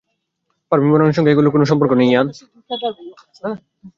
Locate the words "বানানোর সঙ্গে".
0.93-1.31